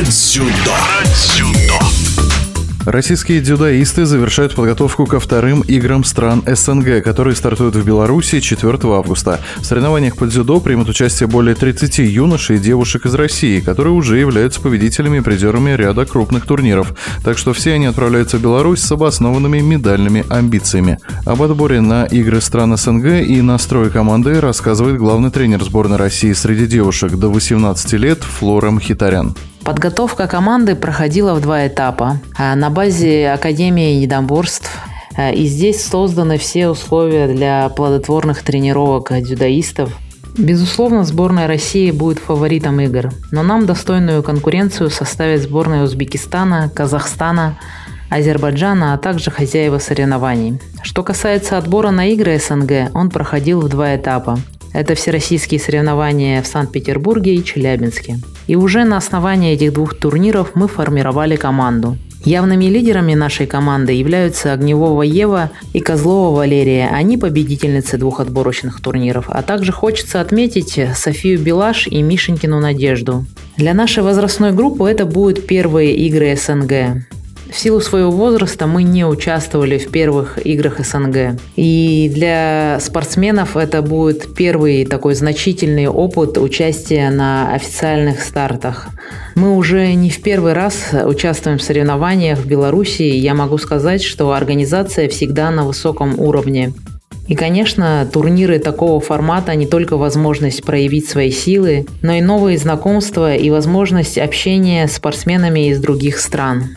Про 0.00 0.06
дзюдо. 0.06 0.50
Про 0.64 1.04
дзюдо. 1.04 1.78
Российские 2.86 3.42
дзюдоисты 3.42 4.06
завершают 4.06 4.54
подготовку 4.54 5.04
ко 5.04 5.20
вторым 5.20 5.60
играм 5.60 6.04
стран 6.04 6.42
СНГ, 6.46 7.04
которые 7.04 7.36
стартуют 7.36 7.76
в 7.76 7.84
Беларуси 7.84 8.40
4 8.40 8.78
августа. 8.84 9.40
В 9.58 9.66
соревнованиях 9.66 10.16
по 10.16 10.26
дзюдо 10.26 10.58
примут 10.60 10.88
участие 10.88 11.26
более 11.26 11.54
30 11.54 11.98
юношей 11.98 12.56
и 12.56 12.58
девушек 12.58 13.04
из 13.04 13.12
России, 13.12 13.60
которые 13.60 13.92
уже 13.92 14.16
являются 14.16 14.62
победителями 14.62 15.18
и 15.18 15.20
призерами 15.20 15.72
ряда 15.72 16.06
крупных 16.06 16.46
турниров. 16.46 16.94
Так 17.22 17.36
что 17.36 17.52
все 17.52 17.74
они 17.74 17.84
отправляются 17.84 18.38
в 18.38 18.40
Беларусь 18.40 18.80
с 18.80 18.90
обоснованными 18.90 19.58
медальными 19.58 20.24
амбициями. 20.30 20.98
Об 21.26 21.42
отборе 21.42 21.82
на 21.82 22.06
игры 22.06 22.40
стран 22.40 22.74
СНГ 22.74 23.20
и 23.28 23.42
настрое 23.42 23.90
команды 23.90 24.40
рассказывает 24.40 24.96
главный 24.96 25.30
тренер 25.30 25.62
сборной 25.62 25.98
России 25.98 26.32
среди 26.32 26.66
девушек 26.66 27.16
до 27.16 27.28
18 27.28 27.92
лет 27.92 28.22
Флора 28.22 28.70
Мхитарян. 28.70 29.36
Подготовка 29.64 30.26
команды 30.26 30.74
проходила 30.74 31.34
в 31.34 31.40
два 31.40 31.66
этапа. 31.66 32.18
А, 32.36 32.54
на 32.56 32.70
базе 32.70 33.30
Академии 33.30 34.00
единоборств 34.00 34.70
а, 35.16 35.30
и 35.30 35.44
здесь 35.44 35.84
созданы 35.84 36.38
все 36.38 36.68
условия 36.68 37.28
для 37.28 37.68
плодотворных 37.68 38.42
тренировок 38.42 39.12
дзюдоистов. 39.12 39.92
Безусловно, 40.38 41.04
сборная 41.04 41.46
России 41.46 41.90
будет 41.90 42.18
фаворитом 42.18 42.80
игр, 42.80 43.10
но 43.30 43.42
нам 43.42 43.66
достойную 43.66 44.22
конкуренцию 44.22 44.88
составит 44.88 45.42
сборная 45.42 45.82
Узбекистана, 45.82 46.70
Казахстана, 46.74 47.58
Азербайджана, 48.08 48.94
а 48.94 48.98
также 48.98 49.30
хозяева 49.30 49.78
соревнований. 49.78 50.58
Что 50.82 51.02
касается 51.02 51.58
отбора 51.58 51.90
на 51.90 52.08
игры 52.08 52.38
СНГ, 52.38 52.90
он 52.94 53.10
проходил 53.10 53.60
в 53.60 53.68
два 53.68 53.96
этапа. 53.96 54.38
Это 54.72 54.94
всероссийские 54.94 55.60
соревнования 55.60 56.42
в 56.42 56.46
Санкт-Петербурге 56.46 57.34
и 57.34 57.44
Челябинске. 57.44 58.18
И 58.46 58.56
уже 58.56 58.84
на 58.84 58.96
основании 58.96 59.52
этих 59.52 59.72
двух 59.72 59.94
турниров 59.94 60.52
мы 60.54 60.68
формировали 60.68 61.36
команду. 61.36 61.96
Явными 62.24 62.66
лидерами 62.66 63.14
нашей 63.14 63.46
команды 63.46 63.92
являются 63.92 64.52
Огневого 64.52 65.02
Ева 65.02 65.50
и 65.72 65.80
Козлова 65.80 66.36
Валерия. 66.36 66.90
Они 66.92 67.16
победительницы 67.16 67.96
двух 67.96 68.20
отборочных 68.20 68.80
турниров. 68.82 69.24
А 69.28 69.42
также 69.42 69.72
хочется 69.72 70.20
отметить 70.20 70.78
Софию 70.94 71.40
Белаш 71.40 71.86
и 71.86 72.02
Мишенькину 72.02 72.60
Надежду. 72.60 73.24
Для 73.56 73.72
нашей 73.72 74.02
возрастной 74.02 74.52
группы 74.52 74.88
это 74.88 75.06
будут 75.06 75.46
первые 75.46 75.96
игры 75.96 76.36
СНГ. 76.36 77.04
Силу 77.60 77.82
своего 77.82 78.10
возраста 78.10 78.66
мы 78.66 78.84
не 78.84 79.04
участвовали 79.04 79.76
в 79.76 79.90
первых 79.90 80.38
играх 80.46 80.78
СНГ. 80.78 81.38
И 81.56 82.10
для 82.10 82.78
спортсменов 82.80 83.54
это 83.54 83.82
будет 83.82 84.34
первый 84.34 84.86
такой 84.86 85.14
значительный 85.14 85.86
опыт 85.86 86.38
участия 86.38 87.10
на 87.10 87.52
официальных 87.52 88.22
стартах. 88.22 88.86
Мы 89.34 89.54
уже 89.54 89.92
не 89.92 90.08
в 90.08 90.22
первый 90.22 90.54
раз 90.54 90.94
участвуем 91.04 91.58
в 91.58 91.62
соревнованиях 91.62 92.38
в 92.38 92.46
Беларуси, 92.46 93.02
и 93.02 93.18
я 93.18 93.34
могу 93.34 93.58
сказать, 93.58 94.02
что 94.02 94.32
организация 94.32 95.06
всегда 95.10 95.50
на 95.50 95.66
высоком 95.66 96.18
уровне. 96.18 96.72
И, 97.28 97.34
конечно, 97.34 98.08
турниры 98.10 98.58
такого 98.58 99.00
формата 99.00 99.54
не 99.54 99.66
только 99.66 99.98
возможность 99.98 100.64
проявить 100.64 101.10
свои 101.10 101.30
силы, 101.30 101.84
но 102.00 102.14
и 102.14 102.22
новые 102.22 102.56
знакомства 102.56 103.34
и 103.34 103.50
возможность 103.50 104.16
общения 104.16 104.88
с 104.88 104.94
спортсменами 104.94 105.68
из 105.68 105.78
других 105.78 106.20
стран. 106.20 106.70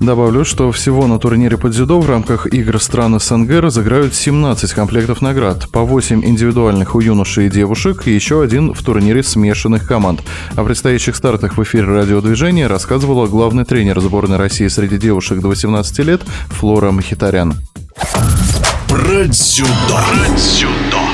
Добавлю, 0.00 0.44
что 0.44 0.70
всего 0.72 1.06
на 1.06 1.18
турнире 1.18 1.56
по 1.56 1.68
дзюдо 1.70 2.00
в 2.00 2.08
рамках 2.08 2.46
игр 2.52 2.78
стран 2.80 3.18
СНГ 3.18 3.60
разыграют 3.60 4.14
17 4.14 4.72
комплектов 4.72 5.22
наград, 5.22 5.68
по 5.70 5.82
8 5.82 6.24
индивидуальных 6.24 6.94
у 6.94 7.00
юношей 7.00 7.46
и 7.46 7.50
девушек 7.50 8.06
и 8.06 8.10
еще 8.10 8.42
один 8.42 8.74
в 8.74 8.82
турнире 8.82 9.22
смешанных 9.22 9.86
команд. 9.86 10.20
О 10.54 10.64
предстоящих 10.64 11.16
стартах 11.16 11.56
в 11.56 11.62
эфире 11.62 11.84
радиодвижения 11.84 12.68
рассказывала 12.68 13.26
главный 13.26 13.64
тренер 13.64 14.00
сборной 14.00 14.36
России 14.36 14.68
среди 14.68 14.98
девушек 14.98 15.40
до 15.40 15.48
18 15.48 15.98
лет 16.00 16.22
Флора 16.50 16.90
Махитарян. 16.90 17.54
Про 18.88 19.24
дзюдо. 19.24 19.70
Про 19.88 20.36
дзюдо. 20.36 21.05